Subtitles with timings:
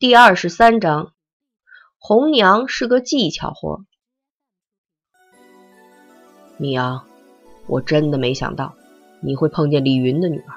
[0.00, 1.10] 第二十三章，
[1.98, 3.80] 红娘是个技巧活。
[6.56, 7.02] 米阳，
[7.66, 8.76] 我真的没想到
[9.20, 10.54] 你会碰见李云的女儿。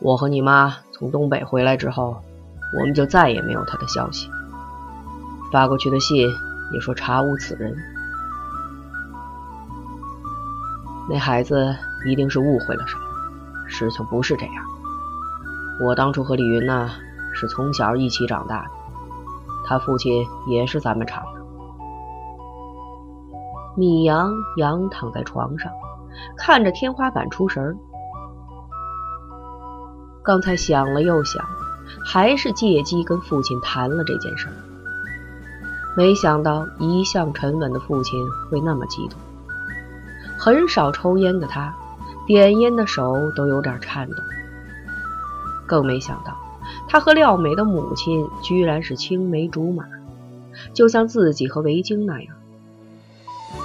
[0.00, 2.20] 我和你妈从东北回来之后，
[2.76, 4.28] 我们就再也没有她的消息。
[5.52, 6.28] 发过去的信
[6.72, 7.72] 也说查无此人。
[11.08, 11.72] 那孩子
[12.04, 14.54] 一定是误会了什么，事情不是这样。
[15.80, 16.90] 我当初和李云呢。
[17.34, 18.70] 是从小一起长大的，
[19.66, 21.40] 他父亲也是咱们厂的。
[23.76, 25.70] 米阳仰躺在床上，
[26.36, 27.76] 看着天花板出神儿。
[30.24, 31.44] 刚才想了又想，
[32.04, 34.52] 还是借机跟父亲谈了这件事儿。
[35.96, 38.20] 没想到一向沉稳的父亲
[38.50, 39.18] 会那么激动。
[40.38, 41.74] 很少抽烟的他，
[42.26, 44.16] 点烟的手都有点颤抖。
[45.66, 46.36] 更没想到。
[46.88, 49.84] 他和廖美的母亲居然是青梅竹马，
[50.72, 52.34] 就像自己和维京那样，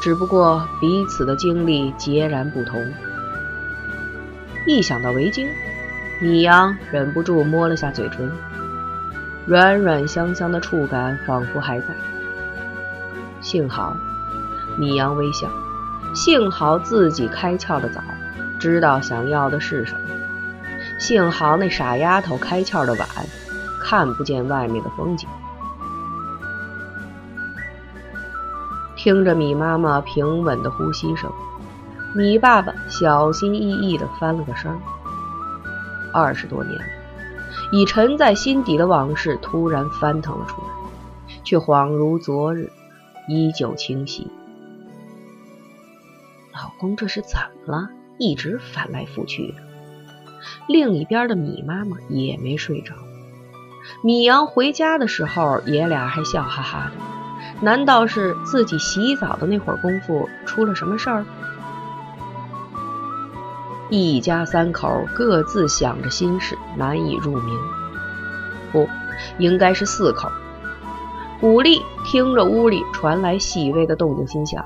[0.02, 2.86] 只不过彼此的经历截然不同。
[4.68, 5.48] 一想到维京，
[6.22, 8.30] 米阳忍不住摸了下嘴唇，
[9.46, 11.88] 软软香香的触感仿佛还在。
[13.42, 13.96] 幸好，
[14.78, 15.48] 米阳微笑，
[16.14, 18.02] 幸好自己开窍的早，
[18.60, 20.00] 知道想要的是什么。
[21.04, 23.06] 幸好那傻丫头开窍的晚，
[23.82, 25.28] 看不见外面的风景。
[28.96, 31.30] 听着米妈妈平稳的呼吸声，
[32.16, 34.72] 米爸爸小心翼翼地翻了个身。
[36.14, 36.80] 二十多年，
[37.74, 40.68] 已沉在心底的往事突然翻腾了出来，
[41.44, 42.72] 却恍如昨日，
[43.28, 44.32] 依旧清晰。
[46.54, 47.90] 老公这是怎么了？
[48.18, 49.73] 一直翻来覆去的。
[50.68, 52.94] 另一边的米妈妈也没睡着。
[54.02, 56.92] 米阳回家的时候，爷俩还笑哈哈的。
[57.62, 61.26] 难道是自己洗澡的那会儿功夫出了什么事儿？
[63.90, 67.58] 一家三口各自想着心事，难以入眠。
[68.72, 68.88] 不，
[69.38, 70.30] 应该是四口。
[71.40, 74.66] 古丽听着屋里传来细微的动静，心想：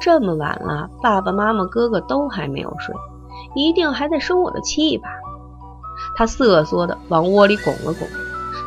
[0.00, 2.94] 这么晚了，爸爸妈妈、哥哥都还没有睡。
[3.54, 5.08] 一定还在生我的气吧？
[6.16, 8.06] 他瑟缩的往窝里拱了拱，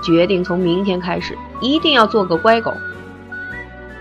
[0.03, 2.73] 决定从明天开始一定要做个乖狗。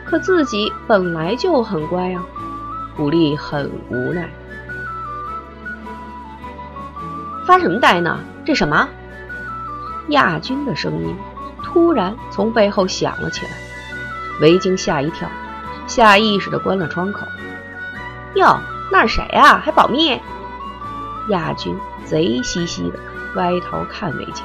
[0.04, 2.24] 可自己本来就很乖啊！
[2.96, 4.30] 古丽很无奈。
[7.44, 8.18] 发什么呆呢？
[8.44, 8.88] 这什么？
[10.10, 11.16] 亚军的声音
[11.64, 13.50] 突然从背后响了起来，
[14.40, 15.28] 维京吓一跳，
[15.88, 17.26] 下意识的关了窗口。
[18.36, 18.60] 哟，
[18.92, 19.58] 那是谁啊？
[19.58, 20.20] 还保密？
[21.28, 22.98] 亚军贼兮兮的
[23.34, 24.44] 歪头看维京，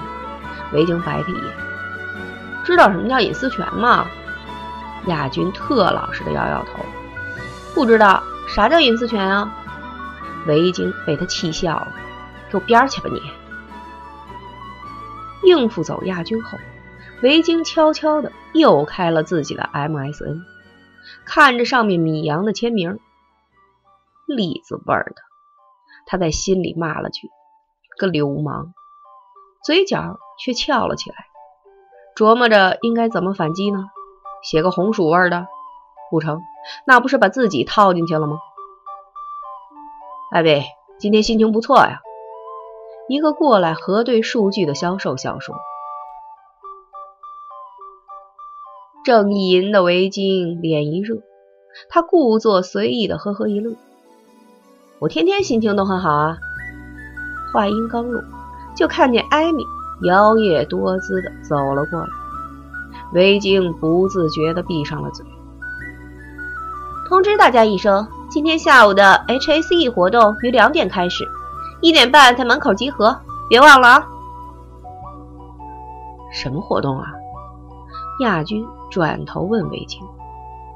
[0.73, 1.43] 维京白他一眼。
[2.63, 4.05] 知道什么叫隐私权吗？
[5.07, 6.85] 亚军特老实的摇摇头，
[7.73, 9.51] 不知道啥叫隐私权啊？
[10.45, 11.93] 维京被他气笑了，
[12.51, 13.21] 给我边儿去吧你！
[15.43, 16.57] 应付走亚军后，
[17.23, 20.43] 维京悄悄的又开了自己的 MSN，
[21.25, 22.99] 看着上面米阳的签名，
[24.27, 25.30] 栗子味儿的。
[26.11, 27.29] 他在心里骂了句
[27.97, 28.73] “个流氓”，
[29.63, 31.15] 嘴角却翘了起来，
[32.17, 33.85] 琢磨着应该怎么反击呢？
[34.43, 35.47] 写个红薯味的
[36.09, 36.41] 不成，
[36.85, 38.39] 那不是把自己套进去了吗？
[40.33, 40.65] 艾薇，
[40.99, 42.01] 今天心情不错呀。
[43.07, 45.55] 一个过来核对数据的销售笑说。
[49.05, 51.21] 正意淫的围巾脸一热，
[51.87, 53.77] 他故作随意的呵呵一乐。
[55.01, 56.37] 我天天心情都很好啊！
[57.51, 58.23] 话音刚落，
[58.75, 59.65] 就看见艾米
[60.03, 62.07] 摇曳多姿的走了过来。
[63.11, 65.25] 维京不自觉的闭上了嘴。
[67.09, 71.27] 通知大家一声，今天下午的 HACE 活动于两点开始，
[71.81, 73.19] 一点半在门口集合，
[73.49, 74.07] 别忘了啊！
[76.31, 77.07] 什么活动啊？
[78.19, 79.99] 亚军转头问维京。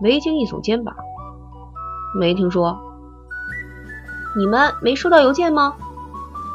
[0.02, 0.96] 维京一耸肩膀，
[2.20, 2.76] 没听说。
[4.36, 5.74] 你们没收到邮件吗？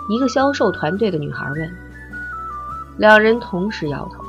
[0.09, 1.77] 一个销售团队的女孩问。
[2.99, 4.25] 两人同时摇头。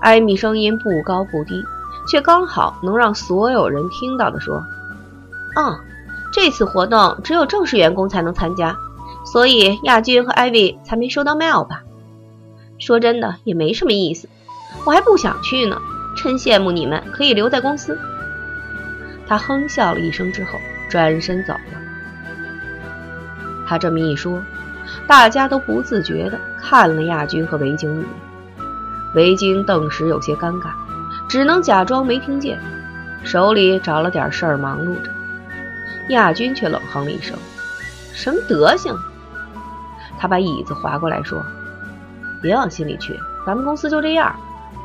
[0.00, 1.64] 艾米声音不高不低，
[2.06, 4.62] 却刚好能让所有人听到的说
[5.56, 5.78] ：“嗯，
[6.32, 8.76] 这次活动只有正式员工才能参加，
[9.24, 11.82] 所以亚军和艾薇才没收到 mail 吧？
[12.78, 14.28] 说真的，也没什么意思，
[14.84, 15.80] 我还不想去呢。
[16.14, 17.96] 真羡慕你们可以留在公司。”
[19.26, 20.58] 他哼笑了一声之后，
[20.90, 21.81] 转身走了。
[23.72, 24.38] 他这么一说，
[25.06, 28.06] 大家都不自觉地看了亚军和维京一眼。
[29.14, 30.66] 维京顿时有些尴尬，
[31.26, 32.60] 只能假装没听见，
[33.24, 35.10] 手里找了点事儿忙碌着。
[36.10, 37.34] 亚军却冷哼了一声
[38.12, 38.94] ：“什么德行？”
[40.20, 41.42] 他把椅子划过来说
[42.42, 44.36] ：“别往心里去，咱们公司就这样，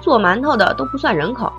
[0.02, 1.52] 做馒头的都不算人口。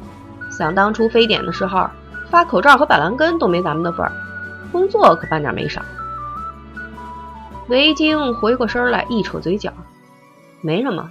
[0.50, 1.90] 想当初非典的时候，
[2.30, 4.12] 发口罩和板蓝根都没咱们的份儿，
[4.72, 5.82] 工作可半点没少。”
[7.68, 9.72] 维京回过身来，一扯嘴角
[10.62, 11.10] ：“没什么。”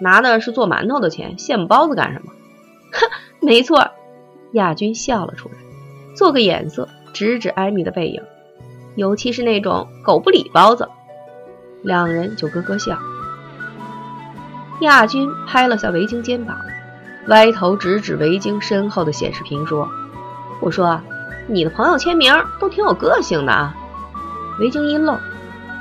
[0.00, 2.32] 拿的是做馒头的钱，羡慕包子干什么？
[2.92, 3.10] 哼，
[3.40, 3.90] 没错。
[4.52, 5.54] 亚军笑了出来，
[6.14, 8.22] 做个眼色，指指艾米的背影，
[8.94, 10.88] 尤其是那种狗不理包子。
[11.82, 12.98] 两人就咯咯笑。
[14.80, 16.56] 亚军拍了下维京肩膀，
[17.28, 19.88] 歪头指指维京身后的显示屏说
[20.60, 21.00] ：“我说，
[21.48, 23.74] 你的朋友签名都挺有个性的啊。”
[24.60, 25.18] 维京一愣，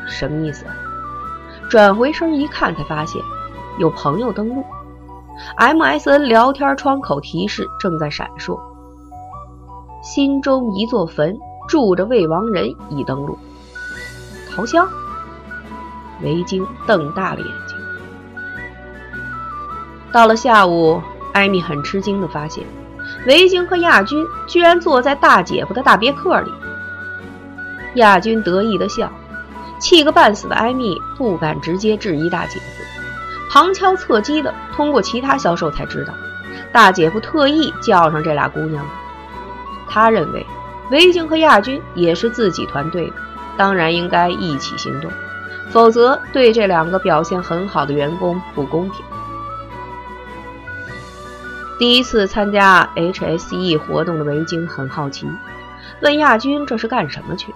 [0.07, 0.66] 什么意思？
[1.69, 3.22] 转回身一看，才发现。
[3.78, 4.63] 有朋友登录
[5.57, 8.57] ，MSN 聊天窗口提示正在闪烁。
[10.02, 11.38] 心中一座坟，
[11.68, 13.38] 住着未亡人已登录。
[14.50, 14.88] 桃香？
[16.22, 17.78] 维京瞪大了眼睛。
[20.13, 21.02] 到了下午，
[21.34, 22.63] 艾米很吃惊地发现，
[23.28, 26.52] 维京和亚军居然坐在大姐夫的大别克里。
[27.96, 29.12] 亚军得意地笑，
[29.85, 32.65] 气个半死的艾米不敢直接质疑大姐夫。
[33.51, 36.13] 旁敲侧击的通过其他销售才知道，
[36.71, 38.83] 大姐夫特意叫上这俩姑娘。
[39.87, 40.43] 他认为
[40.89, 43.13] 维京和亚军也是自己团队的，
[43.57, 45.11] 当然应该一起行动，
[45.69, 49.05] 否则对这两个表现很好的员工不公平。
[51.77, 55.27] 第一次参加 HSE 活动的维京很好奇，
[56.01, 57.53] 问亚军这是干什么去。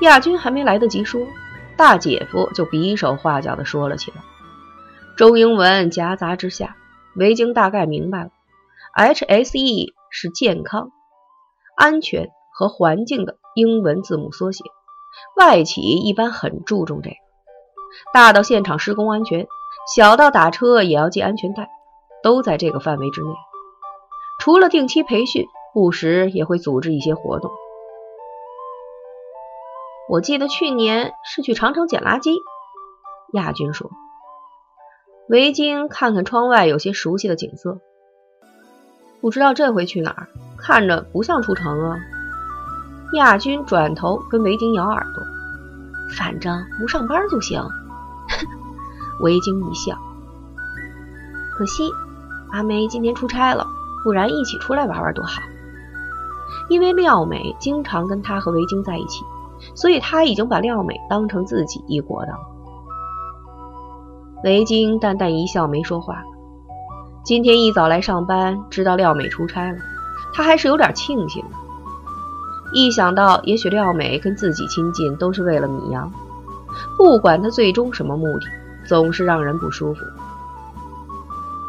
[0.00, 1.26] 亚军还没来得及说，
[1.76, 4.22] 大姐夫就比手画脚的说了起来。
[5.16, 6.76] 中英文夹杂之下，
[7.14, 8.30] 维京大概明白了
[8.96, 10.90] ，HSE 是健康、
[11.76, 14.64] 安全和环境的英文字母缩写。
[15.36, 17.16] 外企一般很注重这个，
[18.14, 19.46] 大到现场施工安全，
[19.94, 21.68] 小到打车也要系安全带，
[22.22, 23.28] 都在这个范围之内。
[24.38, 25.44] 除了定期培训，
[25.74, 27.50] 不时也会组织一些活动。
[30.10, 32.32] 我记得去年是去长城捡垃圾，
[33.32, 33.92] 亚军说。
[35.28, 37.78] 维京看看窗外有些熟悉的景色，
[39.20, 40.28] 不知道这回去哪儿，
[40.58, 42.00] 看着不像出城啊。
[43.12, 45.22] 亚军转头跟维京咬耳朵，
[46.16, 47.62] 反正不上班就行。
[49.22, 49.96] 维京一笑，
[51.54, 51.88] 可惜
[52.50, 53.64] 阿梅今天出差了，
[54.02, 55.40] 不然一起出来玩玩多好。
[56.68, 59.24] 因为廖美经常跟他和维京在一起，
[59.74, 62.32] 所以他已经把廖美当成自己一国的。
[64.44, 66.22] 维京淡淡一笑，没说话。
[67.22, 69.78] 今天一早来上班，知道廖美出差了，
[70.32, 71.50] 他还是有点庆幸的。
[72.72, 76.10] 一想到也许廖美跟自己亲近都是为了米阳，
[76.96, 78.46] 不管他最终什么目的，
[78.86, 80.00] 总是让人不舒服。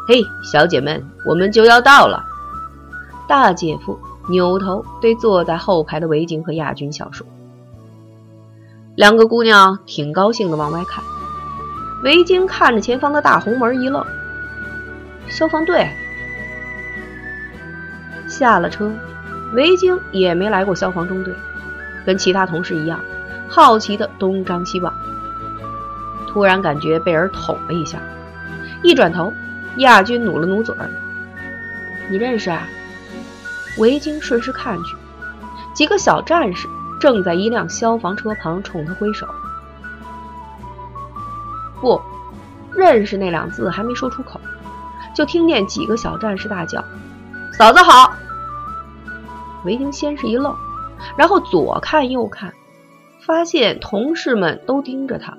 [0.08, 2.24] 嘿，小姐们，我们就要到了。
[3.28, 3.98] 大姐夫
[4.28, 7.26] 扭头对坐在后排的维京和亚军笑说
[8.94, 11.02] ：“两个姑娘挺高兴的，往外看。”
[12.04, 14.04] 维京看着前方的大红门一愣，
[15.28, 15.88] 消防队。
[18.28, 18.90] 下了车，
[19.54, 21.32] 维京也没来过消防中队，
[22.04, 23.00] 跟其他同事一样，
[23.48, 24.92] 好奇的东张西望。
[26.26, 27.98] 突然感觉被人捅了一下，
[28.82, 29.32] 一转头，
[29.76, 30.90] 亚军努了努嘴儿
[32.10, 32.66] ：“你认识啊？”
[33.78, 34.96] 维京顺势看去，
[35.74, 36.68] 几个小战士
[37.02, 39.26] 正在一辆消防车旁冲他挥手。
[41.80, 42.00] 不
[42.72, 44.40] 认识那两字还没说出口，
[45.12, 46.84] 就听见几个小战士大叫
[47.58, 48.14] ：“嫂子好！”
[49.66, 50.54] 维京先是一愣，
[51.16, 52.52] 然后左看右看，
[53.26, 55.36] 发现同事们都盯着他，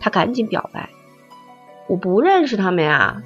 [0.00, 0.90] 他赶紧表白
[1.86, 3.22] ：“我不认识他们呀。”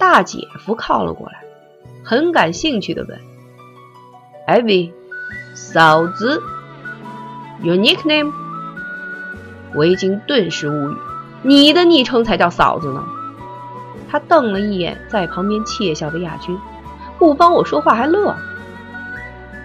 [0.00, 1.44] 大姐夫靠了过来，
[2.04, 3.20] 很感兴趣的问
[4.48, 4.92] ：“艾薇，
[5.54, 6.42] 嫂子
[7.62, 8.32] ，Your nickname？”
[9.74, 10.96] 维京顿时无语
[11.42, 13.04] ：“你的昵称才叫嫂子呢！”
[14.10, 16.56] 他瞪了一眼在旁边窃笑的亚军，
[17.18, 18.34] 不帮我说话还乐。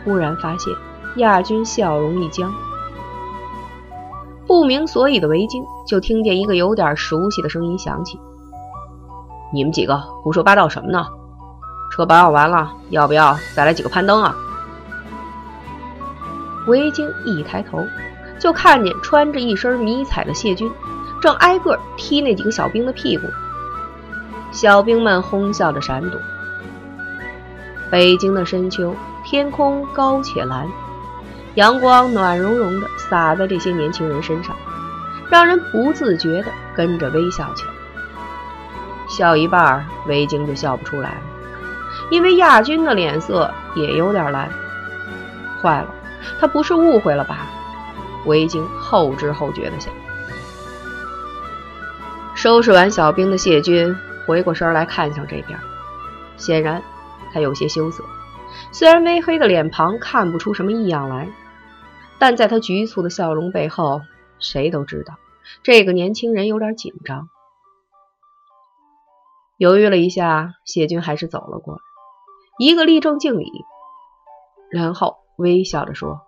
[0.04, 0.74] 忽然发现
[1.18, 2.52] 亚军笑容一僵，
[4.48, 8.20] 不明所以的维京就听见一个有点熟悉的声音响起
[9.54, 11.06] ：“你们几个胡说八道什么呢？
[11.92, 14.36] 车保养完了，要不要再来几个攀登啊？”
[16.70, 17.86] 维京一抬头。
[18.40, 20.72] 就看见穿着一身迷彩的谢军，
[21.22, 23.28] 正挨个踢那几个小兵的屁股。
[24.54, 26.18] 小兵们哄笑着闪躲。
[27.92, 28.96] 北京的深秋，
[29.26, 30.66] 天空高且蓝，
[31.56, 34.56] 阳光暖融融的洒在这些年轻人身上，
[35.30, 37.72] 让人不自觉地跟着微笑起来。
[39.10, 41.22] 笑一半，维京就笑不出来了，
[42.10, 44.50] 因为亚军的脸色也有点蓝。
[45.62, 45.88] 坏了，
[46.40, 47.48] 他不是误会了吧？
[48.26, 49.94] 维京后知后觉的想。
[52.36, 53.96] 收拾完小兵的谢军
[54.26, 55.60] 回过身来看向这边，
[56.38, 56.82] 显然
[57.34, 58.04] 他有些羞涩。
[58.72, 61.30] 虽然微黑的脸庞看不出什么异样来，
[62.18, 64.02] 但在他局促的笑容背后，
[64.40, 65.16] 谁都知道
[65.64, 67.30] 这个年轻人有点紧张。
[69.58, 71.82] 犹豫了一下，谢军还是走了过来，
[72.60, 73.52] 一个立正敬礼，
[74.72, 76.20] 然后微笑着说：“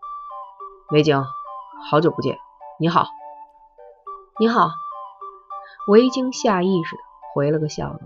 [0.89, 1.25] 维京，
[1.89, 2.37] 好久不见，
[2.79, 3.07] 你好，
[4.39, 4.71] 你好。”
[5.89, 7.01] 维京下意识的
[7.33, 7.99] 回了个笑容。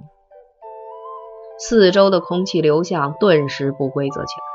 [1.60, 4.46] 四周的空气流向顿时不规则起来，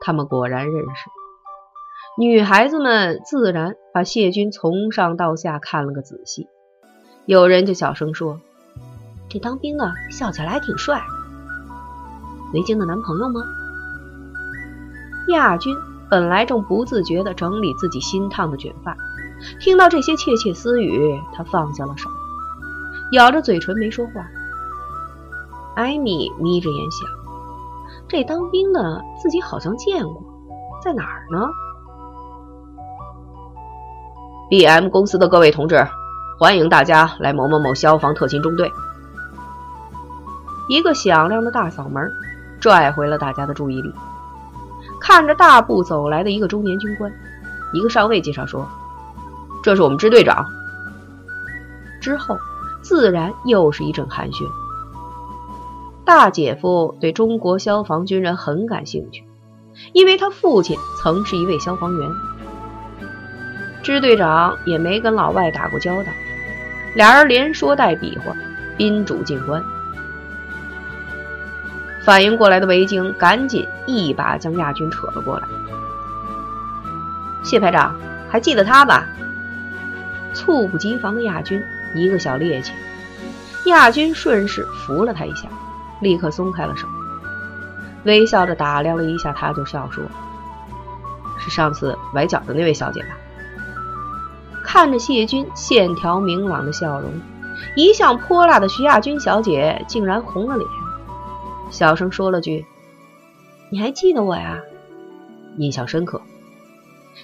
[0.00, 1.10] 他们果然认识。
[2.16, 6.48] 女孩子们自然把谢军从上到下看了个仔细，
[7.26, 8.40] 有人就小声说。
[9.28, 11.02] 这当兵的笑起来还挺帅，
[12.54, 13.42] 维京的男朋友吗？
[15.28, 15.76] 亚军
[16.10, 18.96] 本来正不自觉地整理自己新烫的卷发，
[19.60, 22.08] 听到这些窃窃私语，他放下了手，
[23.12, 24.24] 咬着嘴唇没说话。
[25.74, 27.08] 艾米眯着眼想：
[28.06, 30.22] 这当兵的自己好像见过，
[30.82, 31.48] 在哪儿呢
[34.50, 35.84] ？B.M 公司的各位同志，
[36.38, 38.70] 欢迎大家来某某某消防特勤中队。
[40.68, 42.08] 一个响亮的大嗓门
[42.60, 43.92] 拽回了大家的注意力。
[45.06, 47.12] 看着大步走来的一个中年军官，
[47.74, 48.66] 一个上尉介绍说
[49.62, 50.46] ：“这是我们支队长。”
[52.00, 52.38] 之后
[52.80, 54.46] 自然又是一阵寒暄。
[56.06, 59.24] 大姐夫对中国消防军人很感兴趣，
[59.92, 62.10] 因为他父亲曾是一位消防员。
[63.82, 66.08] 支队长也没跟老外打过交道，
[66.94, 68.34] 俩人连说带比划，
[68.78, 69.62] 宾主尽欢。
[72.04, 75.48] 反应过来的维京赶紧一把将亚军扯了过来。
[77.42, 77.94] 谢排长，
[78.30, 79.06] 还记得他吧？
[80.34, 81.62] 猝不及防的亚军
[81.94, 82.72] 一个小趔趄，
[83.66, 85.48] 亚军顺势扶了他一下，
[86.00, 86.86] 立刻松开了手，
[88.04, 90.04] 微笑着打量了一下他，就笑说
[91.38, 93.08] ：“是上次崴脚的那位小姐吧？”
[94.62, 97.12] 看着谢军线条明朗的笑容，
[97.76, 100.68] 一向泼辣的徐亚军小姐竟然红了脸。
[101.74, 102.64] 小声说了句
[103.68, 104.62] ：“你还记得我呀？”
[105.58, 106.22] 印象深刻。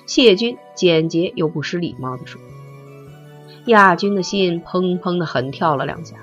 [0.07, 2.41] 谢军简洁又不失礼貌地说。
[3.67, 6.17] 亚军的心砰砰的狠跳了两下，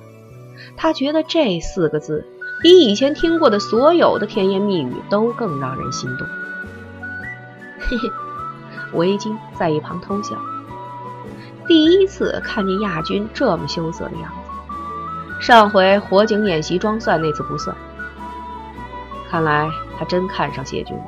[0.75, 2.27] 他觉得这四个字
[2.61, 6.27] 比以前听过的所有的甜言蜜语都更让人心动。
[7.79, 8.09] 嘿嘿，
[8.91, 10.35] 维京在一旁偷笑。
[11.65, 14.29] 第一次看见亚军这么羞涩的样
[15.39, 17.73] 子，上回火警演习装蒜那次不算。
[19.29, 21.03] 看来他真看上谢军了，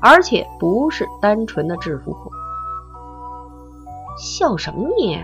[0.00, 2.30] 而且不是单纯的制服货。
[4.18, 5.22] 笑什么你？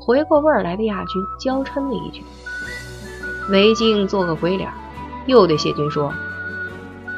[0.00, 2.24] 回过味儿来的亚军娇嗔了一句。
[3.48, 4.68] 维京做个鬼脸，
[5.26, 6.12] 又对谢军说：“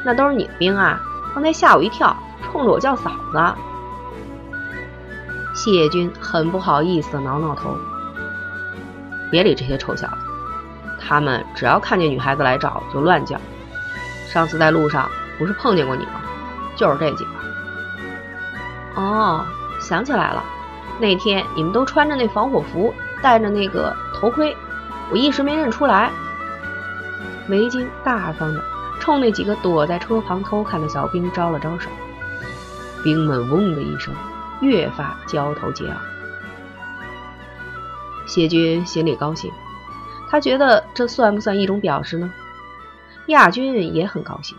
[0.05, 1.01] 那都是你的兵啊，
[1.33, 3.55] 刚才吓我一跳，冲着我叫嫂子。”
[5.55, 7.75] 谢军很不好意思的挠挠头
[9.31, 10.13] ：“别理这些臭小子，
[11.01, 13.39] 他们只要看见女孩子来找就乱叫。”
[14.35, 16.21] 上次在路上不是碰见过你吗？
[16.75, 17.31] 就是这几个。
[18.95, 19.45] 哦，
[19.79, 20.43] 想起来了，
[20.99, 24.53] 那天你们都穿着那防火服，戴着那个头盔，
[25.09, 26.11] 我一时没认出来。
[27.47, 28.61] 维京大方的
[28.99, 31.89] 冲那几个躲在车旁偷看的小兵招了招手，
[33.05, 34.13] 兵们嗡的一声，
[34.59, 35.95] 越发交头接耳。
[38.25, 39.49] 谢军心里高兴，
[40.29, 42.29] 他觉得这算不算一种表示呢？
[43.27, 44.55] 亚军也很高兴，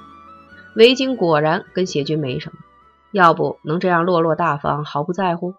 [0.74, 2.58] 维京果然跟谢军没什么，
[3.12, 5.54] 要不能这样落落大方，毫不在乎。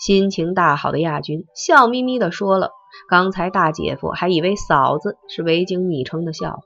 [0.00, 2.70] 心情大好的亚军笑眯眯地说了
[3.08, 6.62] 刚才大姐夫还以为嫂子是维京昵称的笑话，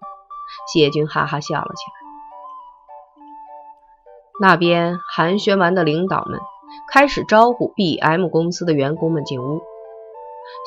[0.73, 1.92] 谢军哈哈笑了起来。
[4.40, 6.40] 那边寒暄完的领导们
[6.90, 9.61] 开始招呼 B.M 公司的员工们进屋，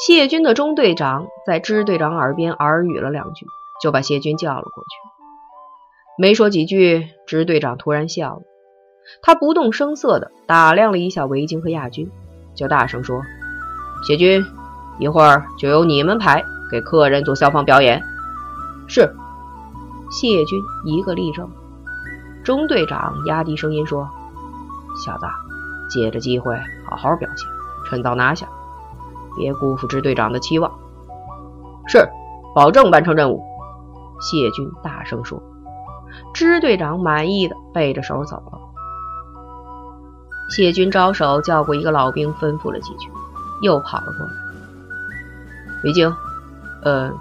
[0.05, 3.47] 谢军的中队长在支队长耳边耳语了两句。
[3.81, 4.89] 就把谢军叫了过去，
[6.17, 8.41] 没说几句，支队长突然笑了。
[9.21, 12.09] 他不动声色地打量了一下维京和亚军，
[12.55, 13.21] 就大声说
[14.07, 14.43] ：“谢军，
[14.97, 18.01] 一会儿就由你们排给客人做消防表演。
[18.87, 19.13] 是。
[20.11, 21.49] 谢军一个立正。
[22.43, 24.07] 中队长压低声音说
[25.03, 25.25] ：“小子，
[25.89, 26.55] 借着机会
[26.87, 27.47] 好好表现，
[27.89, 28.47] 趁早拿下，
[29.35, 30.71] 别辜负支队长的期望。”
[31.87, 32.07] 是，
[32.55, 33.43] 保证完成任务。
[34.21, 35.41] 谢军大声说。
[36.33, 38.59] 支队长满意的背着手走了。
[40.49, 43.09] 谢军招手叫过一个老兵，吩咐了几句，
[43.61, 44.33] 又跑了过来。
[45.83, 46.13] 韦京，
[46.83, 47.11] 呃，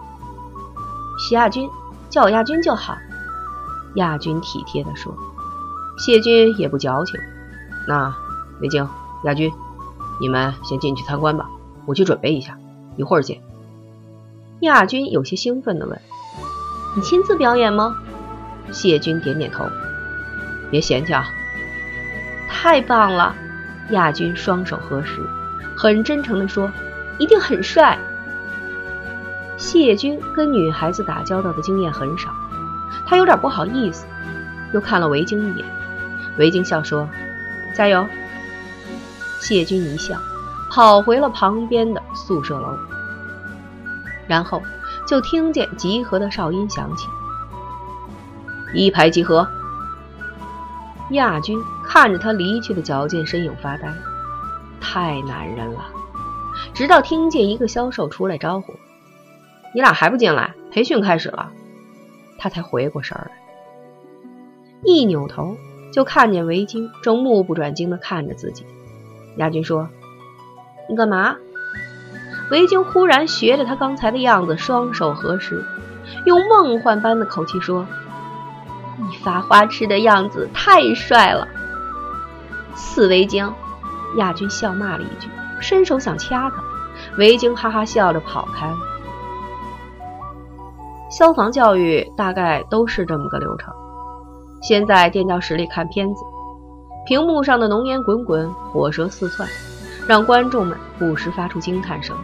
[1.18, 1.68] 徐亚军，
[2.10, 2.96] 叫我亚军就好。
[3.96, 5.14] 亚军体贴地说。
[5.96, 7.20] 谢军也不矫情。
[7.86, 8.14] 那
[8.60, 8.88] 韦京、
[9.24, 9.52] 亚军，
[10.20, 11.48] 你们先进去参观吧，
[11.86, 12.58] 我去准备一下，
[12.96, 13.40] 一会儿见。
[14.60, 16.00] 亚军有些兴奋地问
[16.94, 17.96] ：“你亲自表演吗？”
[18.72, 19.68] 谢军点点头。
[20.70, 21.26] 别嫌弃啊。
[22.48, 23.34] 太棒了！
[23.90, 25.20] 亚军双手合十，
[25.76, 26.72] 很真诚地说
[27.18, 27.98] ：“一定很帅。”
[29.58, 32.30] 谢军跟女孩子打交道的经验很少，
[33.06, 34.06] 他有点不好意思，
[34.72, 35.66] 又看了维京一眼。
[36.38, 37.08] 维京笑说
[37.76, 38.06] ：“加油！”
[39.40, 40.18] 谢军一笑，
[40.70, 42.78] 跑回了旁边的宿舍楼，
[44.26, 44.62] 然后
[45.06, 47.08] 就听见集合的哨音响起
[48.74, 49.46] ：“一排集合。”
[51.10, 53.92] 亚军看着他离去的矫健身影发呆，
[54.80, 55.86] 太男人了。
[56.72, 58.74] 直到听见一个销售出来招呼
[59.74, 60.54] ：“你俩还不进来？
[60.70, 61.52] 培训开始了。”
[62.38, 63.30] 他才回过神来，
[64.82, 65.56] 一扭头
[65.92, 68.66] 就看见维京正目不转睛地看着自己。
[69.36, 69.88] 亚军说
[70.88, 71.36] ：“你干嘛？”
[72.50, 75.64] 维京忽然学着他刚才的样子，双手合十，
[76.26, 77.86] 用梦幻般的口气说。
[78.96, 81.48] 你发花痴的样子太帅了，
[82.76, 83.52] 死维京！
[84.18, 86.62] 亚军笑骂了一句，伸手想掐他，
[87.18, 88.76] 维京哈哈笑着跑开了。
[91.10, 93.74] 消防教育大概都是这么个流程：
[94.62, 96.22] 先在电教室里看片子，
[97.04, 99.48] 屏幕上的浓烟滚滚，火舌四窜，
[100.06, 102.14] 让观众们不时发出惊叹声；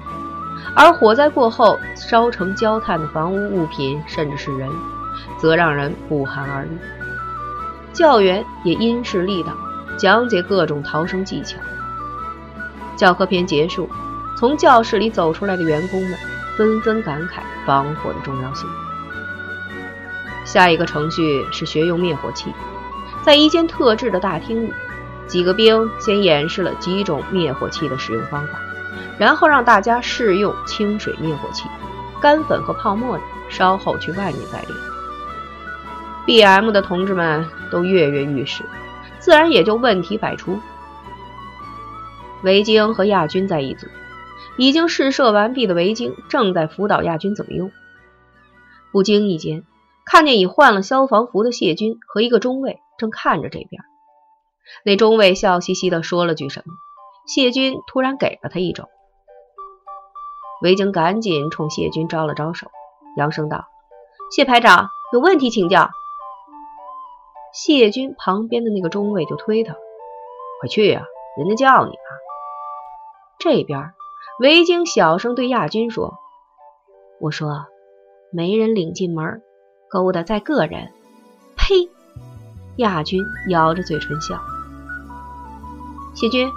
[0.75, 4.71] 而火灾过后烧成焦炭的房屋物品，甚至是人。
[5.38, 6.71] 则让人不寒而栗。
[7.93, 9.53] 教员也因势利导，
[9.99, 11.59] 讲解各种逃生技巧。
[12.97, 13.88] 教科片结束，
[14.38, 16.19] 从教室里走出来的员工们
[16.57, 18.69] 纷纷感慨防火的重要性。
[20.45, 22.53] 下一个程序是学用灭火器，
[23.23, 24.73] 在一间特制的大厅里，
[25.31, 28.61] 几个兵先演示了几种灭火器的使用方法，
[29.16, 31.69] 然后让大家试用清水灭火器，
[32.21, 34.75] 干粉和泡沫的，稍后去外面再练。
[36.27, 38.64] B.M 的同志们都跃跃欲试，
[39.21, 40.59] 自然也就问题百出。
[42.43, 43.87] 维京和亚军在一组，
[44.57, 47.71] 已经试射完毕的维京正在辅导亚军怎么用。
[48.90, 49.62] 不经意间，
[50.05, 53.85] 看见已换了消防服的谢军和一个中尉正看着这边。
[54.85, 56.75] 那中尉笑嘻嘻地说了句什么，
[57.27, 58.85] 谢军突然给了他一肘。
[60.63, 62.69] 维京赶紧冲谢军招了招手，
[63.17, 63.67] 扬声道
[64.31, 65.91] ：“谢排长，有问题请教。”
[67.53, 69.75] 谢军旁边的那个中尉就推他
[70.61, 71.05] ：“快去呀，
[71.39, 71.97] 人家叫你呢。”
[73.41, 73.95] 这边，
[74.39, 76.15] 维京小声对亚军说
[77.21, 77.67] ：“我说，
[78.31, 79.43] 没人领进门，
[79.89, 80.93] 勾搭在个人。”
[81.57, 81.91] 呸！
[82.77, 84.39] 亚军咬着嘴唇笑。
[86.21, 86.53] 谢军，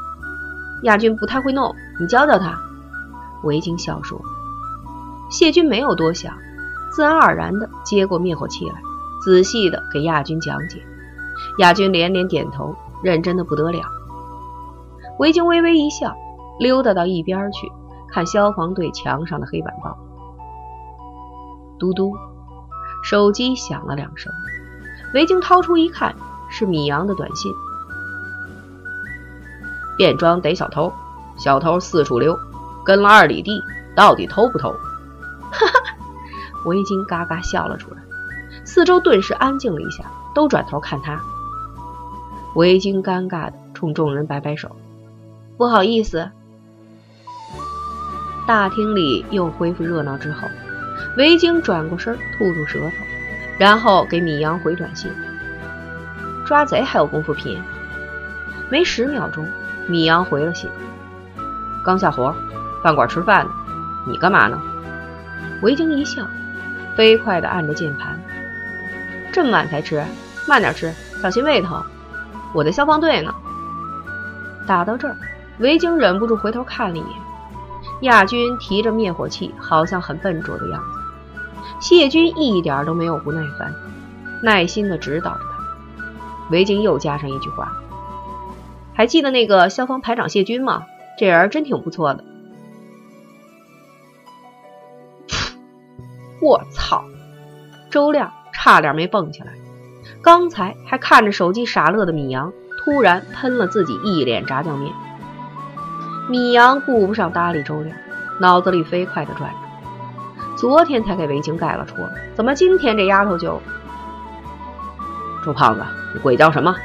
[0.81, 2.59] 亚军不太会弄，你教教他。
[3.43, 4.19] 维京笑说。
[5.29, 6.35] 谢军没有多想，
[6.91, 8.75] 自然而然地接过灭火器来。
[9.21, 10.85] 仔细的给亚军讲解，
[11.59, 13.79] 亚军连连点头，认真的不得了。
[15.17, 16.13] 维京微微一笑，
[16.59, 17.71] 溜达到一边去
[18.11, 19.97] 看消防队墙上的黑板报。
[21.79, 22.11] 嘟嘟，
[23.01, 24.29] 手机响了两声，
[25.13, 26.13] 维京掏出一看，
[26.49, 27.49] 是米阳的短信：
[29.97, 30.91] 便装逮小偷，
[31.37, 32.37] 小偷四处溜，
[32.85, 33.61] 跟了二里地，
[33.95, 34.71] 到底偷不偷？
[35.51, 35.95] 哈哈，
[36.65, 37.97] 维京嘎嘎笑了出来。
[38.65, 41.19] 四周顿时安静了一下，都转头看他。
[42.55, 44.75] 维京尴尬的冲众人摆摆手
[45.57, 46.29] ：“不好意思。”
[48.47, 50.47] 大厅里又恢复热闹之后，
[51.17, 52.91] 维京转过身吐吐舌头，
[53.57, 55.11] 然后给米阳回短信
[56.45, 57.61] ：“抓贼还有功夫拼？”
[58.69, 59.45] 没十秒钟，
[59.87, 60.69] 米阳回了信
[61.83, 62.33] ：“刚下活，
[62.83, 63.51] 饭馆吃饭呢。
[64.07, 64.61] 你干嘛呢？”
[65.61, 66.25] 维京一笑，
[66.95, 68.19] 飞快的按着键盘。
[69.31, 70.03] 这么晚才吃，
[70.47, 71.81] 慢点吃，小心胃疼。
[72.53, 73.33] 我在消防队呢。
[74.67, 75.17] 打到这儿，
[75.59, 77.09] 维京忍不住回头看了一眼，
[78.01, 80.99] 亚军提着灭火器，好像很笨拙的样子。
[81.81, 83.73] 谢军一点都没有不耐烦，
[84.41, 85.63] 耐心的指导着他。
[86.49, 87.73] 维京又加上一句话
[88.93, 90.83] ：“还记得那个消防排长谢军吗？
[91.17, 92.23] 这人真挺不错的。”
[96.41, 97.03] 我操！
[97.89, 99.53] 周亮差点没蹦起来。
[100.21, 102.51] 刚才还看着手机傻乐的米阳，
[102.83, 104.91] 突然喷了自己一脸炸酱面。
[106.29, 107.95] 米阳顾不上搭理周亮，
[108.39, 109.57] 脑子里飞快地转着。
[110.57, 113.61] 昨天才给维京盖了戳，怎么今天这丫头就……
[115.45, 116.75] 周胖子，你鬼叫什么？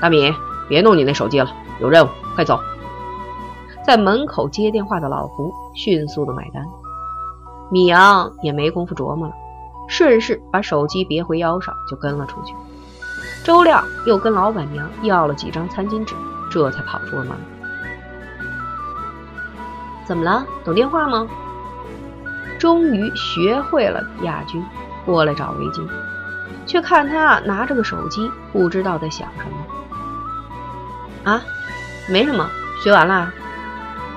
[0.00, 0.30] 大米，
[0.68, 1.50] 别弄你那手机了，
[1.80, 2.58] 有任务，快走！
[3.86, 6.64] 在门口接电话的老胡迅速的买单。
[7.70, 9.34] 米阳也没工夫琢磨了，
[9.88, 12.54] 顺势把手机别回腰上，就跟了出去。
[13.44, 16.14] 周亮又跟老板娘要了几张餐巾纸，
[16.50, 17.36] 这才跑出了门。
[20.06, 20.46] 怎么了？
[20.64, 21.26] 懂电话吗？
[22.58, 24.64] 终于学会了亚军
[25.04, 25.86] 过来找围巾，
[26.64, 29.56] 却看他拿着个手机，不知道在想什么。
[31.24, 31.42] 啊，
[32.06, 32.48] 没什么，
[32.82, 33.32] 学完了。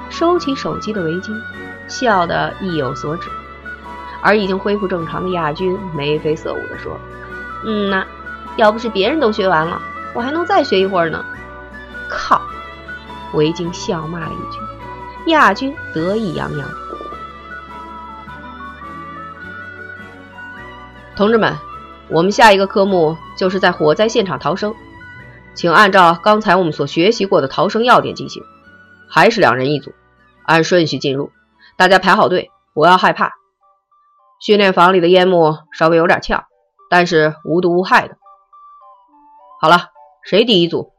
[0.10, 1.32] 收起手机的围巾，
[1.88, 3.30] 笑得意有所指。
[4.22, 6.98] 而已经恢复正常的亚军眉飞色舞地说
[7.66, 8.04] ：“嗯呐，
[8.58, 9.82] 要不是别人都学完了，
[10.14, 11.24] 我还能再学一会儿呢。”
[12.10, 12.42] 靠！
[13.34, 15.32] 围巾笑骂了一句。
[15.32, 16.68] 亚军得意洋洋。
[21.16, 21.54] 同志们，
[22.08, 24.74] 我们下一个科目就是在火灾现场逃生，
[25.58, 28.44] 请按照刚才我们所学习过的逃生要点进行，
[29.10, 29.92] 还是两人一组，
[30.46, 31.32] 按顺序进入，
[31.76, 33.34] 大家排好队，不要害怕。
[34.40, 36.46] 训练房里的烟幕稍微有点呛，
[36.92, 38.16] 但是无毒无害的。
[39.60, 39.88] 好了，
[40.24, 40.94] 谁第一组？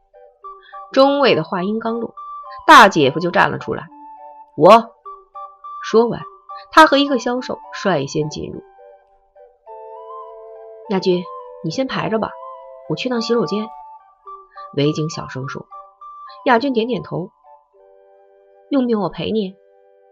[0.91, 2.13] 中尉的话音刚落，
[2.67, 3.87] 大姐夫就站了出来。
[4.57, 4.89] 我
[5.81, 6.19] 说完，
[6.73, 8.61] 他和一个销售率先进入。
[10.89, 11.23] 亚军，
[11.63, 12.31] 你先排着吧，
[12.89, 13.65] 我去趟洗手间。
[14.75, 15.65] 维京小声说。
[16.45, 17.31] 亚军点点头。
[18.69, 19.55] 用不用我陪你？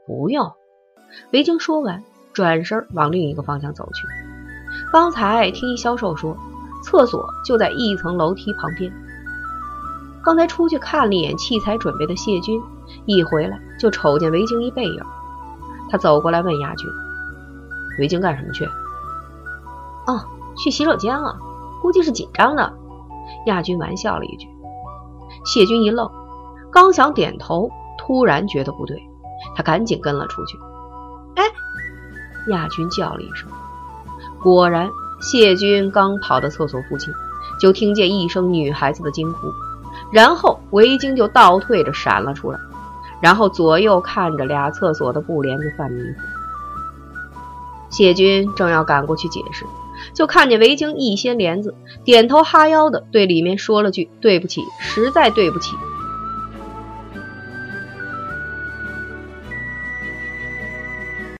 [0.05, 0.51] 不用。
[1.31, 4.07] 维京说完，转身往另一个方向走去。
[4.91, 6.35] 刚才听一销售说，
[6.83, 8.91] 厕所就在一层楼梯旁边。
[10.23, 12.61] 刚才出去看了一眼器材准备的谢军。
[13.05, 15.03] 一回来就瞅见维京一背影，
[15.89, 16.89] 他走过来问亚军
[17.99, 18.65] ：“维京干什么去
[20.07, 20.23] ？”“哦，
[20.57, 21.37] 去洗手间了，
[21.81, 22.73] 估计是紧张的。”
[23.45, 24.47] 亚军玩笑了一句。
[25.45, 26.09] 谢军一愣，
[26.71, 29.01] 刚想点头，突然觉得不对，
[29.55, 30.57] 他赶紧跟了出去。
[31.35, 31.43] “哎！”
[32.51, 33.49] 亚军叫了一声，
[34.41, 34.89] 果然，
[35.21, 37.13] 谢军刚跑到厕所附近，
[37.59, 39.51] 就听见一声女孩子的惊呼，
[40.11, 42.59] 然后围巾就倒退着闪了出来。
[43.19, 46.19] 然后左右看着俩厕所的布帘子犯迷糊，
[47.89, 49.65] 谢军正要赶过去解释，
[50.13, 55.71] 就看见维京一掀帘子，点头哈腰的对里面说了句“对不起，实在对不起”，